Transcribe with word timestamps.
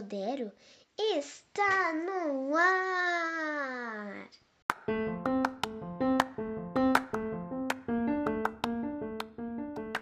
Sudero 0.00 0.50
está 0.98 1.92
no 1.92 2.56
ar. 2.56 4.30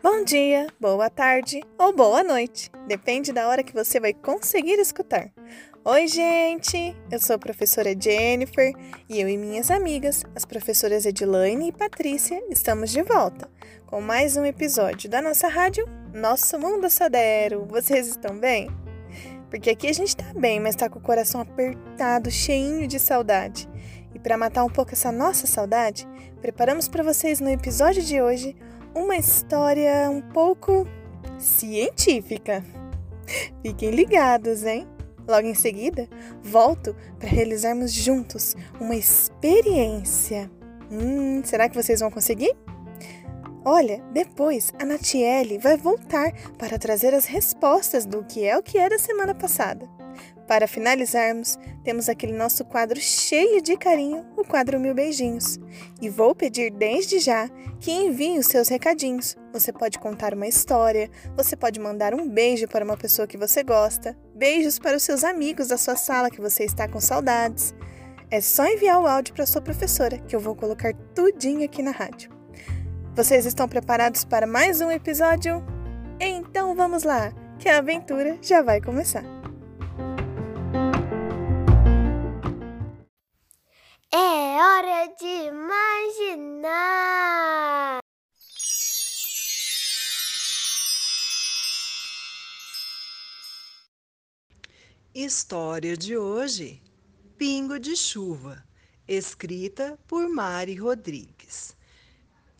Bom 0.00 0.22
dia, 0.22 0.68
boa 0.78 1.10
tarde 1.10 1.60
ou 1.76 1.92
boa 1.92 2.22
noite, 2.22 2.70
depende 2.86 3.32
da 3.32 3.48
hora 3.48 3.64
que 3.64 3.74
você 3.74 3.98
vai 3.98 4.14
conseguir 4.14 4.78
escutar. 4.78 5.32
Oi, 5.84 6.06
gente! 6.06 6.96
Eu 7.10 7.18
sou 7.18 7.34
a 7.34 7.38
professora 7.38 7.92
Jennifer 8.00 8.72
e 9.08 9.20
eu 9.20 9.28
e 9.28 9.36
minhas 9.36 9.68
amigas, 9.68 10.22
as 10.36 10.44
professoras 10.44 11.06
Edilaine 11.06 11.70
e 11.70 11.72
Patrícia, 11.72 12.40
estamos 12.48 12.92
de 12.92 13.02
volta 13.02 13.50
com 13.86 14.00
mais 14.00 14.36
um 14.36 14.44
episódio 14.44 15.10
da 15.10 15.20
nossa 15.20 15.48
rádio 15.48 15.84
Nosso 16.14 16.56
Mundo 16.56 16.88
Sadero. 16.88 17.66
Vocês 17.66 18.06
estão 18.06 18.38
bem? 18.38 18.87
Porque 19.50 19.70
aqui 19.70 19.86
a 19.88 19.92
gente 19.92 20.16
tá 20.16 20.32
bem, 20.34 20.60
mas 20.60 20.76
tá 20.76 20.88
com 20.88 20.98
o 20.98 21.02
coração 21.02 21.40
apertado, 21.40 22.30
cheinho 22.30 22.86
de 22.86 22.98
saudade. 22.98 23.68
E 24.14 24.18
para 24.18 24.36
matar 24.36 24.64
um 24.64 24.68
pouco 24.68 24.92
essa 24.92 25.10
nossa 25.10 25.46
saudade, 25.46 26.06
preparamos 26.40 26.88
para 26.88 27.02
vocês 27.02 27.40
no 27.40 27.48
episódio 27.48 28.02
de 28.02 28.20
hoje 28.20 28.56
uma 28.94 29.16
história 29.16 30.10
um 30.10 30.20
pouco 30.20 30.86
científica. 31.38 32.64
Fiquem 33.62 33.90
ligados, 33.90 34.64
hein? 34.64 34.86
Logo 35.26 35.46
em 35.46 35.54
seguida, 35.54 36.08
volto 36.42 36.96
para 37.18 37.28
realizarmos 37.28 37.92
juntos 37.92 38.56
uma 38.80 38.96
experiência. 38.96 40.50
Hum, 40.90 41.42
será 41.44 41.68
que 41.68 41.74
vocês 41.74 42.00
vão 42.00 42.10
conseguir? 42.10 42.56
Olha, 43.70 44.02
depois 44.14 44.72
a 44.80 44.86
Natiele 44.86 45.58
vai 45.58 45.76
voltar 45.76 46.32
para 46.56 46.78
trazer 46.78 47.12
as 47.12 47.26
respostas 47.26 48.06
do 48.06 48.24
que 48.24 48.46
é 48.46 48.56
o 48.56 48.62
que 48.62 48.88
da 48.88 48.98
semana 48.98 49.34
passada. 49.34 49.86
Para 50.46 50.66
finalizarmos, 50.66 51.58
temos 51.84 52.08
aquele 52.08 52.32
nosso 52.32 52.64
quadro 52.64 52.98
cheio 52.98 53.60
de 53.60 53.76
carinho, 53.76 54.24
o 54.38 54.42
quadro 54.42 54.80
Mil 54.80 54.94
Beijinhos. 54.94 55.58
E 56.00 56.08
vou 56.08 56.34
pedir 56.34 56.70
desde 56.70 57.18
já 57.18 57.46
que 57.78 57.92
envie 57.92 58.38
os 58.38 58.46
seus 58.46 58.68
recadinhos. 58.68 59.36
Você 59.52 59.70
pode 59.70 59.98
contar 59.98 60.32
uma 60.32 60.46
história, 60.46 61.10
você 61.36 61.54
pode 61.54 61.78
mandar 61.78 62.14
um 62.14 62.26
beijo 62.26 62.66
para 62.66 62.86
uma 62.86 62.96
pessoa 62.96 63.28
que 63.28 63.36
você 63.36 63.62
gosta, 63.62 64.16
beijos 64.34 64.78
para 64.78 64.96
os 64.96 65.02
seus 65.02 65.22
amigos 65.22 65.68
da 65.68 65.76
sua 65.76 65.94
sala 65.94 66.30
que 66.30 66.40
você 66.40 66.64
está 66.64 66.88
com 66.88 67.02
saudades. 67.02 67.74
É 68.30 68.40
só 68.40 68.64
enviar 68.64 68.98
o 68.98 69.06
áudio 69.06 69.34
para 69.34 69.44
sua 69.44 69.60
professora, 69.60 70.16
que 70.20 70.34
eu 70.34 70.40
vou 70.40 70.56
colocar 70.56 70.94
tudinho 71.14 71.66
aqui 71.66 71.82
na 71.82 71.90
rádio. 71.90 72.37
Vocês 73.18 73.44
estão 73.46 73.68
preparados 73.68 74.24
para 74.24 74.46
mais 74.46 74.80
um 74.80 74.92
episódio? 74.92 75.60
Então 76.20 76.76
vamos 76.76 77.02
lá, 77.02 77.32
que 77.58 77.68
a 77.68 77.78
aventura 77.78 78.38
já 78.40 78.62
vai 78.62 78.80
começar. 78.80 79.24
É 84.12 84.16
hora 84.16 85.12
de 85.18 85.48
imaginar. 86.28 86.78
História 95.12 95.96
de 95.96 96.16
hoje: 96.16 96.80
Pingo 97.36 97.80
de 97.80 97.96
Chuva, 97.96 98.62
escrita 99.08 99.98
por 100.06 100.28
Mari 100.28 100.76
Rodrigues. 100.76 101.76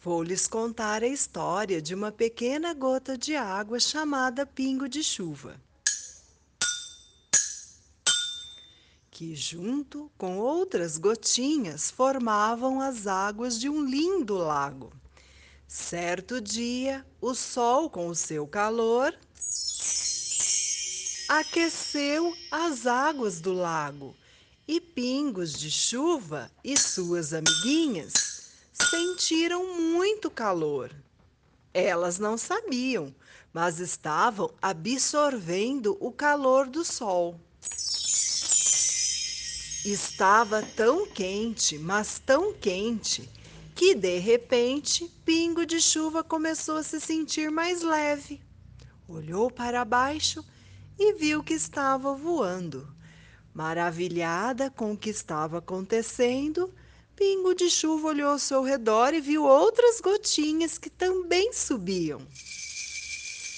Vou 0.01 0.23
lhes 0.23 0.47
contar 0.47 1.03
a 1.03 1.09
história 1.09 1.83
de 1.83 1.93
uma 1.93 2.13
pequena 2.13 2.73
gota 2.73 3.19
de 3.19 3.35
água 3.35 3.81
chamada 3.81 4.47
pingo 4.47 4.89
de 4.89 5.03
chuva, 5.03 5.61
que, 9.11 9.35
junto 9.35 10.09
com 10.17 10.39
outras 10.39 10.99
gotinhas, 10.99 11.91
formavam 11.91 12.81
as 12.81 13.09
águas 13.09 13.59
de 13.59 13.69
um 13.69 13.85
lindo 13.85 14.37
lago. 14.37 14.93
Certo 15.67 16.41
dia, 16.41 17.05
o 17.21 17.35
sol, 17.35 17.91
com 17.91 18.07
o 18.07 18.15
seu 18.15 18.47
calor, 18.47 19.13
aqueceu 21.29 22.37
as 22.53 22.87
águas 22.87 23.41
do 23.41 23.53
lago 23.53 24.15
e 24.67 24.81
pingos 24.81 25.55
de 25.55 25.73
chuva 25.73 26.49
e 26.63 26.77
suas 26.77 27.35
amiguinhas 27.35 28.28
sentiram 28.89 29.75
muito 29.75 30.31
calor. 30.31 30.91
Elas 31.73 32.19
não 32.19 32.39
sabiam, 32.39 33.15
mas 33.53 33.79
estavam 33.79 34.51
absorvendo 34.61 35.97
o 36.01 36.11
calor 36.11 36.67
do 36.67 36.85
sol. 36.85 37.39
Estava 39.85 40.63
tão 40.63 41.07
quente, 41.07 41.79
mas 41.79 42.19
tão 42.19 42.53
quente, 42.55 43.29
que 43.75 43.95
de 43.95 44.19
repente 44.19 45.09
Pingo 45.25 45.65
de 45.65 45.81
Chuva 45.81 46.25
começou 46.25 46.79
a 46.79 46.83
se 46.83 47.01
sentir 47.01 47.51
mais 47.51 47.83
leve. 47.83 48.41
Olhou 49.07 49.51
para 49.51 49.85
baixo 49.85 50.45
e 50.99 51.13
viu 51.15 51.45
que 51.45 51.55
estava 51.55 52.15
voando. 52.15 52.89
Maravilhada 53.55 54.71
com 54.71 54.93
o 54.93 54.97
que 54.97 55.11
estava 55.11 55.59
acontecendo, 55.59 56.73
Pingo 57.19 57.53
de 57.53 57.69
Chuva 57.69 58.09
olhou 58.11 58.31
ao 58.31 58.39
seu 58.39 58.63
redor 58.63 59.13
e 59.13 59.21
viu 59.21 59.43
outras 59.43 60.01
gotinhas 60.01 60.79
que 60.79 60.89
também 60.89 61.53
subiam. 61.53 62.25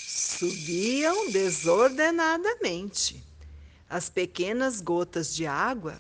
Subiam 0.09 1.31
desordenadamente. 1.31 3.23
As 3.87 4.09
pequenas 4.09 4.81
gotas 4.81 5.35
de 5.35 5.47
água 5.47 5.99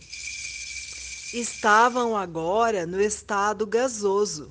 estavam 1.35 2.17
agora 2.17 2.87
no 2.87 2.99
estado 2.99 3.67
gasoso. 3.67 4.51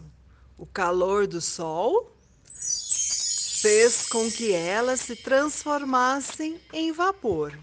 O 0.55 0.67
calor 0.67 1.25
do 1.25 1.41
sol 1.41 2.15
fez 2.53 4.07
com 4.07 4.29
que 4.29 4.53
elas 4.53 4.99
se 4.99 5.15
transformassem 5.15 6.61
em 6.71 6.91
vapor. 6.91 7.57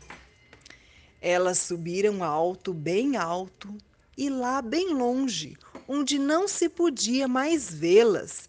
Elas 1.20 1.58
subiram 1.58 2.24
alto, 2.24 2.74
bem 2.74 3.16
alto, 3.16 3.72
e 4.16 4.31
lá 4.31 4.62
bem 4.62 4.94
longe, 4.94 5.56
onde 5.87 6.19
não 6.19 6.49
se 6.49 6.69
podia 6.69 7.28
mais 7.28 7.71
vê-las, 7.71 8.49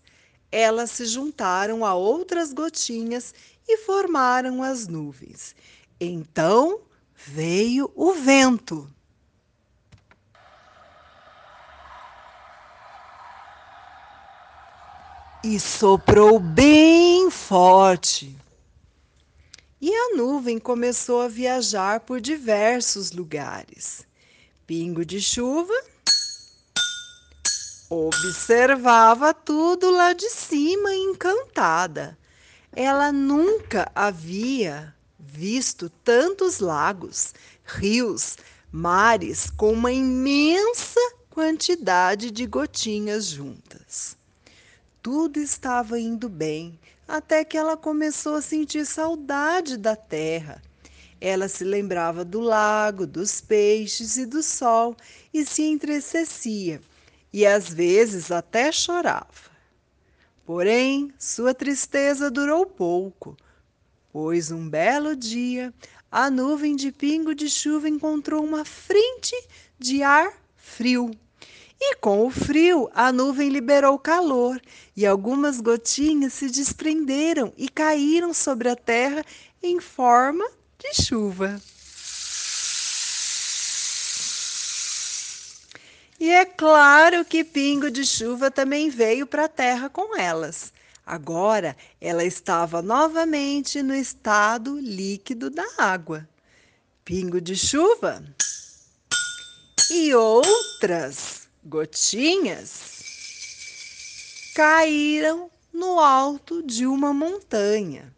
elas 0.52 0.92
se 0.92 1.06
juntaram 1.06 1.86
a 1.86 1.94
outras 1.94 2.54
gotinhas 2.54 3.34
e 3.68 3.78
formaram 3.78 4.64
as 4.64 4.88
nuvens. 4.88 5.56
Então 6.00 6.82
veio 7.14 7.92
o 7.96 8.14
vento. 8.14 8.90
E 15.44 15.60
soprou 15.60 16.40
bem 16.40 17.30
forte. 17.30 18.36
E 19.80 19.94
a 19.94 20.16
nuvem 20.16 20.58
começou 20.58 21.22
a 21.22 21.28
viajar 21.28 22.00
por 22.00 22.20
diversos 22.20 23.12
lugares. 23.12 24.07
Pingo 24.68 25.06
de 25.06 25.22
chuva 25.22 25.74
observava 27.90 29.34
tudo 29.34 29.90
lá 29.90 30.12
de 30.12 30.30
cima, 30.30 30.94
encantada. 30.94 32.18
Ela 32.74 33.14
nunca 33.14 33.90
havia 33.96 34.94
visto 35.18 35.90
tantos 36.04 36.60
lagos, 36.60 37.34
rios, 37.64 38.36
mares 38.70 39.50
com 39.50 39.72
uma 39.72 39.94
imensa 39.94 41.00
quantidade 41.30 42.30
de 42.30 42.46
gotinhas 42.46 43.28
juntas. 43.28 44.18
Tudo 45.02 45.40
estava 45.40 45.98
indo 45.98 46.28
bem, 46.28 46.78
até 47.08 47.46
que 47.46 47.58
ela 47.58 47.78
começou 47.78 48.36
a 48.36 48.42
sentir 48.42 48.86
saudade 48.86 49.78
da 49.78 49.96
terra. 49.96 50.62
Ela 51.20 51.48
se 51.48 51.64
lembrava 51.64 52.24
do 52.24 52.40
lago, 52.40 53.08
dos 53.08 53.42
peixes 53.42 54.18
e 54.18 54.26
do 54.26 54.44
sol 54.44 54.96
e 55.34 55.44
se 55.46 55.64
entristecia, 55.64 56.80
e 57.34 57.46
às 57.46 57.70
vezes 57.70 58.32
até 58.32 58.72
chorava. 58.72 59.58
Porém, 60.46 61.12
sua 61.18 61.54
tristeza 61.54 62.30
durou 62.30 62.66
pouco, 62.66 63.36
pois 64.12 64.52
um 64.52 64.70
belo 64.70 65.16
dia 65.16 65.74
a 66.10 66.30
nuvem 66.30 66.76
de 66.76 66.92
pingo 66.92 67.36
de 67.36 67.50
chuva 67.50 67.90
encontrou 67.90 68.44
uma 68.44 68.64
frente 68.64 69.36
de 69.78 70.02
ar 70.04 70.32
frio. 70.56 71.12
E 71.80 71.96
com 71.98 72.26
o 72.26 72.32
frio, 72.32 72.90
a 72.94 73.12
nuvem 73.12 73.50
liberou 73.50 74.00
calor 74.00 74.60
e 74.96 75.06
algumas 75.06 75.60
gotinhas 75.60 76.34
se 76.34 76.50
desprenderam 76.50 77.54
e 77.58 77.68
caíram 77.68 78.34
sobre 78.34 78.70
a 78.70 78.76
terra 78.76 79.24
em 79.62 79.80
forma 79.80 80.48
de 80.80 81.04
chuva. 81.04 81.62
E 86.20 86.30
é 86.32 86.46
claro 86.46 87.24
que 87.24 87.44
pingo 87.44 87.92
de 87.92 88.06
chuva 88.06 88.50
também 88.50 88.90
veio 88.90 89.28
para 89.28 89.46
a 89.46 89.50
terra 89.50 89.90
com 89.90 90.18
elas. 90.18 90.74
Agora 91.06 91.78
ela 92.02 92.24
estava 92.24 92.82
novamente 92.82 93.82
no 93.82 93.96
estado 93.96 94.80
líquido 94.80 95.50
da 95.50 95.66
água. 95.78 96.28
Pingo 97.06 97.40
de 97.40 97.56
chuva 97.56 98.24
e 99.90 100.14
outras 100.14 101.48
gotinhas 101.64 102.98
caíram 104.56 105.50
no 105.72 106.00
alto 106.00 106.62
de 106.64 106.86
uma 106.86 107.14
montanha. 107.14 108.17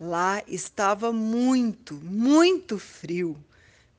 Lá 0.00 0.42
estava 0.46 1.12
muito, 1.12 1.92
muito 1.96 2.78
frio. 2.78 3.36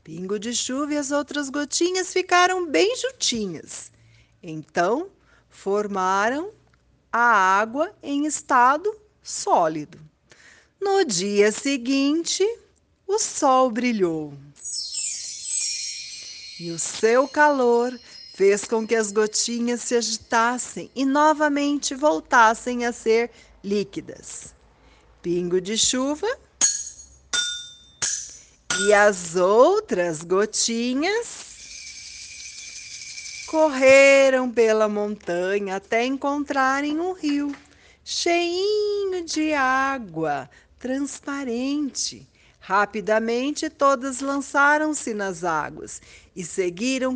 Pingo 0.03 0.39
de 0.39 0.51
chuva 0.51 0.95
e 0.95 0.97
as 0.97 1.11
outras 1.11 1.47
gotinhas 1.47 2.11
ficaram 2.11 2.65
bem 2.65 2.97
juntinhas. 2.97 3.91
Então, 4.41 5.11
formaram 5.47 6.49
a 7.11 7.19
água 7.21 7.93
em 8.01 8.25
estado 8.25 8.91
sólido. 9.21 9.99
No 10.81 11.05
dia 11.05 11.51
seguinte, 11.51 12.43
o 13.05 13.19
sol 13.19 13.69
brilhou. 13.69 14.33
E 16.59 16.71
o 16.71 16.79
seu 16.79 17.27
calor 17.27 17.95
fez 18.33 18.65
com 18.65 18.87
que 18.87 18.95
as 18.95 19.11
gotinhas 19.11 19.81
se 19.81 19.95
agitassem 19.95 20.89
e 20.95 21.05
novamente 21.05 21.93
voltassem 21.93 22.87
a 22.87 22.91
ser 22.91 23.29
líquidas. 23.63 24.59
Pingo 25.21 25.61
de 25.61 25.77
chuva 25.77 26.27
e 28.87 28.91
as 28.91 29.35
outras 29.35 30.23
gotinhas 30.23 31.51
correram 33.47 34.49
pela 34.49 34.89
montanha 34.89 35.75
até 35.75 36.03
encontrarem 36.05 36.99
um 36.99 37.13
rio 37.13 37.55
cheinho 38.03 39.23
de 39.23 39.53
água 39.53 40.49
transparente. 40.79 42.27
Rapidamente 42.59 43.69
todas 43.69 44.21
lançaram-se 44.21 45.13
nas 45.13 45.43
águas 45.43 46.01
e 46.35 46.43
seguiram 46.43 47.15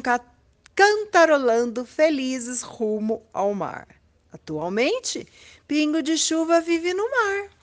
cantarolando 0.75 1.83
felizes 1.83 2.61
rumo 2.61 3.23
ao 3.33 3.51
mar. 3.55 3.87
Atualmente, 4.31 5.27
Pingo 5.67 6.03
de 6.03 6.19
Chuva 6.19 6.61
vive 6.61 6.93
no 6.93 7.09
mar. 7.09 7.54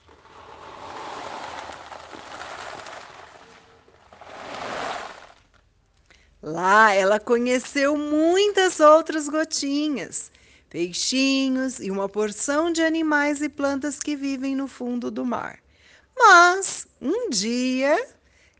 Lá 6.45 6.93
ela 6.93 7.21
conheceu 7.21 7.97
muitas 7.97 8.81
outras 8.81 9.29
gotinhas, 9.29 10.29
peixinhos 10.69 11.79
e 11.79 11.89
uma 11.89 12.09
porção 12.09 12.69
de 12.69 12.81
animais 12.81 13.41
e 13.41 13.47
plantas 13.47 13.97
que 13.97 14.13
vivem 14.13 14.53
no 14.53 14.67
fundo 14.67 15.09
do 15.09 15.25
mar. 15.25 15.59
Mas 16.13 16.85
um 17.01 17.29
dia 17.29 17.97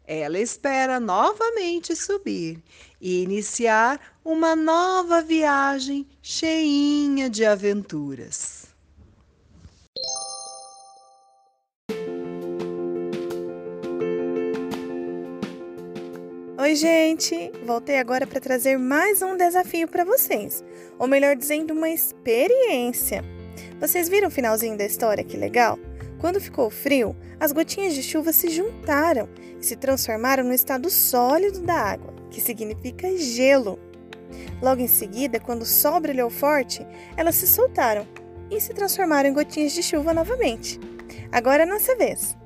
ela 0.08 0.40
espera 0.40 0.98
novamente 0.98 1.94
subir 1.94 2.64
e 3.02 3.22
iniciar 3.22 4.00
uma 4.24 4.56
nova 4.56 5.22
viagem 5.22 6.08
cheinha 6.22 7.30
de 7.30 7.46
aventuras. 7.46 8.63
Oi, 16.64 16.76
gente! 16.76 17.52
Voltei 17.66 18.00
agora 18.00 18.26
para 18.26 18.40
trazer 18.40 18.78
mais 18.78 19.22
um 19.22 19.36
desafio 19.36 19.86
para 19.86 20.06
vocês, 20.06 20.64
ou 20.98 21.10
melhor 21.10 21.36
dizendo, 21.36 21.74
uma 21.74 21.90
experiência. 21.90 23.22
Vocês 23.82 24.08
viram 24.08 24.30
o 24.30 24.32
finalzinho 24.32 24.78
da 24.78 24.86
história? 24.86 25.26
Que 25.26 25.36
legal! 25.36 25.78
Quando 26.22 26.40
ficou 26.40 26.70
frio, 26.70 27.18
as 27.38 27.52
gotinhas 27.52 27.94
de 27.94 28.02
chuva 28.02 28.32
se 28.32 28.48
juntaram 28.48 29.28
e 29.60 29.66
se 29.66 29.76
transformaram 29.76 30.46
no 30.46 30.54
estado 30.54 30.90
sólido 30.90 31.60
da 31.60 31.76
água, 31.76 32.14
que 32.32 32.40
significa 32.40 33.14
gelo. 33.18 33.78
Logo 34.62 34.80
em 34.80 34.88
seguida, 34.88 35.42
quando 35.42 35.64
o 35.64 35.66
sol 35.66 36.00
brilhou 36.00 36.30
forte, 36.30 36.88
elas 37.18 37.36
se 37.36 37.46
soltaram 37.46 38.08
e 38.50 38.62
se 38.62 38.74
transformaram 38.74 39.28
em 39.30 39.34
gotinhas 39.34 39.74
de 39.74 39.84
chuva 39.84 40.14
novamente. 40.14 40.80
Agora 41.30 41.64
é 41.64 41.66
nossa 41.66 41.94
vez. 41.98 42.38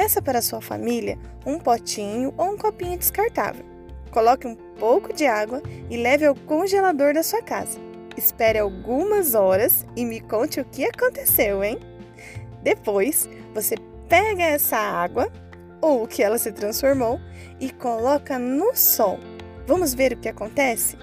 Peça 0.00 0.22
para 0.22 0.40
sua 0.40 0.62
família 0.62 1.18
um 1.44 1.58
potinho 1.58 2.32
ou 2.38 2.52
um 2.52 2.56
copinho 2.56 2.96
descartável. 2.96 3.66
Coloque 4.10 4.46
um 4.46 4.54
pouco 4.54 5.12
de 5.12 5.26
água 5.26 5.62
e 5.90 5.96
leve 5.98 6.24
ao 6.24 6.34
congelador 6.34 7.12
da 7.12 7.22
sua 7.22 7.42
casa. 7.42 7.78
Espere 8.16 8.58
algumas 8.58 9.34
horas 9.34 9.84
e 9.94 10.06
me 10.06 10.18
conte 10.22 10.58
o 10.58 10.64
que 10.64 10.86
aconteceu, 10.86 11.62
hein? 11.62 11.78
Depois, 12.62 13.28
você 13.52 13.74
pega 14.08 14.42
essa 14.42 14.78
água 14.78 15.30
ou 15.82 16.04
o 16.04 16.08
que 16.08 16.22
ela 16.22 16.38
se 16.38 16.50
transformou 16.50 17.20
e 17.60 17.70
coloca 17.70 18.38
no 18.38 18.74
sol. 18.74 19.18
Vamos 19.66 19.92
ver 19.92 20.14
o 20.14 20.16
que 20.16 20.30
acontece? 20.30 20.96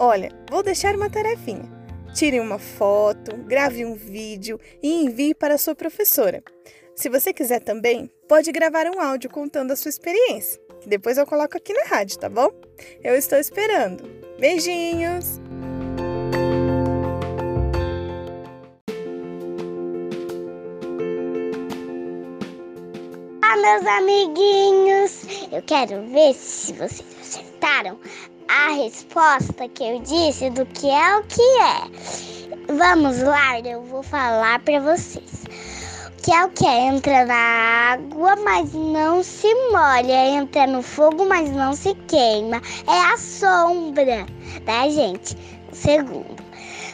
Olha, 0.00 0.32
vou 0.50 0.64
deixar 0.64 0.96
uma 0.96 1.08
tarefinha. 1.08 1.70
Tire 2.12 2.40
uma 2.40 2.58
foto, 2.58 3.36
grave 3.36 3.84
um 3.84 3.94
vídeo 3.94 4.58
e 4.82 5.04
envie 5.04 5.32
para 5.32 5.54
a 5.54 5.58
sua 5.58 5.76
professora. 5.76 6.42
Se 6.96 7.10
você 7.10 7.30
quiser 7.30 7.60
também, 7.60 8.10
pode 8.28 8.50
gravar 8.52 8.86
um 8.86 9.00
áudio 9.00 9.30
contando 9.30 9.72
a 9.72 9.76
sua 9.76 9.88
experiência, 9.88 10.60
que 10.80 10.88
depois 10.88 11.16
eu 11.16 11.26
coloco 11.26 11.56
aqui 11.56 11.72
na 11.72 11.84
rádio, 11.84 12.18
tá 12.18 12.28
bom? 12.28 12.50
Eu 13.02 13.14
estou 13.14 13.38
esperando. 13.38 14.04
Beijinhos! 14.38 15.40
Ah, 23.42 23.56
meus 23.56 23.86
amiguinhos, 23.86 25.48
eu 25.52 25.62
quero 25.62 26.02
ver 26.08 26.34
se 26.34 26.72
vocês 26.72 27.06
acertaram 27.20 27.98
a 28.48 28.72
resposta 28.72 29.68
que 29.68 29.84
eu 29.84 30.00
disse 30.00 30.50
do 30.50 30.66
que 30.66 30.88
é 30.90 31.16
o 31.16 31.22
que 31.24 31.40
é. 31.40 32.74
Vamos 32.74 33.22
lá, 33.22 33.60
eu 33.60 33.82
vou 33.82 34.02
falar 34.02 34.58
para 34.60 34.80
vocês 34.80 35.45
que 36.26 36.32
é 36.32 36.44
o 36.44 36.48
que? 36.48 36.66
Entra 36.66 37.24
na 37.24 37.92
água, 37.92 38.34
mas 38.34 38.74
não 38.74 39.22
se 39.22 39.46
molha. 39.70 40.28
Entra 40.30 40.66
no 40.66 40.82
fogo, 40.82 41.24
mas 41.24 41.52
não 41.52 41.72
se 41.72 41.94
queima. 42.08 42.60
É 42.88 43.12
a 43.12 43.16
sombra, 43.16 44.26
tá, 44.64 44.88
gente? 44.88 45.38
segundo. 45.72 46.44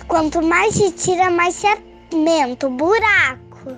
Quanto 0.07 0.43
mais 0.43 0.75
se 0.75 0.93
tira, 0.93 1.31
mais 1.31 1.55
se 1.55 1.67
aumenta 2.12 2.67
o 2.67 2.71
buraco. 2.71 3.75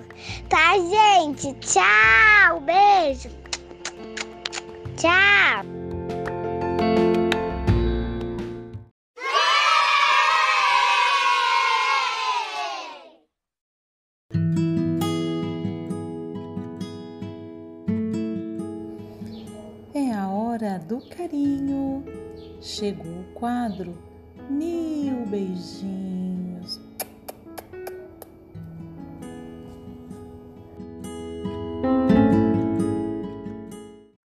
Tá, 0.49 0.73
gente? 0.77 1.53
Tchau, 1.61 2.59
beijo. 2.59 3.29
Tchau. 4.97 5.74
Do 20.87 21.01
carinho. 21.09 22.03
Chegou 22.61 23.11
o 23.11 23.33
quadro 23.33 23.97
Mil 24.49 25.25
Beijinhos. 25.25 26.79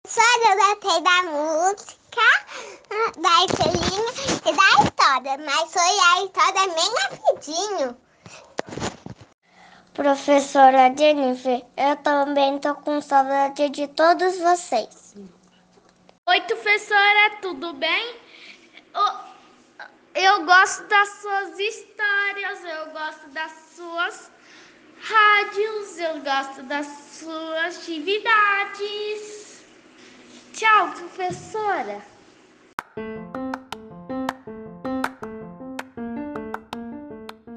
Só 0.07 0.21
eu 0.21 0.55
gostei 0.57 1.01
da 1.01 1.23
música, 1.31 2.27
da 3.19 3.45
estrelinha 3.45 4.11
e 4.45 4.51
da 4.53 4.69
história, 4.83 5.37
mas 5.43 5.73
foi 5.73 5.81
a 5.81 6.23
história 6.23 6.65
bem 6.75 6.91
rapidinho. 7.01 7.97
Professora 9.93 10.93
Jennifer, 10.95 11.63
eu 11.77 11.95
também 11.97 12.59
tô 12.59 12.75
com 12.75 13.01
saudade 13.01 13.69
de 13.69 13.87
todos 13.87 14.37
vocês. 14.39 15.15
Oi, 16.25 16.39
professora, 16.39 17.31
tudo 17.41 17.73
bem? 17.73 18.15
Eu 20.15 20.45
gosto 20.45 20.87
das 20.87 21.09
suas 21.09 21.59
histórias, 21.59 22.63
eu 22.63 22.91
gosto 22.91 23.27
das 23.31 23.51
suas 23.75 24.31
rádios, 25.01 25.99
eu 25.99 26.21
gosto 26.21 26.63
das 26.63 26.87
suas 26.87 27.77
atividades. 27.77 29.65
Tchau, 30.53 30.91
professora. 30.91 32.01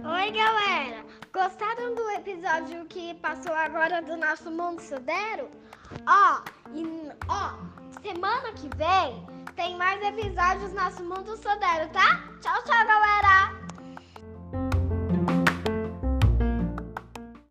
Oi, 0.05 0.31
galera. 0.33 1.05
Gostaram 1.33 1.95
do 1.95 2.11
episódio 2.11 2.85
que 2.87 3.15
passou 3.15 3.55
agora 3.55 4.03
do 4.03 4.17
nosso 4.17 4.51
Mundo 4.51 4.83
Sudero? 4.83 5.49
Ó, 6.05 6.43
e, 6.75 6.85
ó, 7.29 7.76
semana 8.07 8.53
que 8.53 8.69
vem 8.77 9.27
tem 9.57 9.77
mais 9.77 10.01
episódios 10.01 10.71
do 10.71 10.77
nosso 10.77 11.03
Mundo 11.03 11.37
Sudero, 11.37 11.89
tá? 11.93 12.23
Tchau, 12.41 12.63
tchau, 12.63 12.87
galera. 12.87 13.56